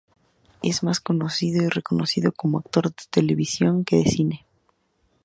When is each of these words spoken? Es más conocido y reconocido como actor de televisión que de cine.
Es 0.63 0.81
más 0.81 0.99
conocido 0.99 1.61
y 1.63 1.69
reconocido 1.69 2.31
como 2.31 2.57
actor 2.57 2.85
de 2.89 2.95
televisión 3.11 3.85
que 3.85 3.97
de 3.97 4.05
cine. 4.09 4.47